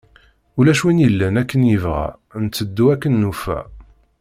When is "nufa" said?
3.21-3.59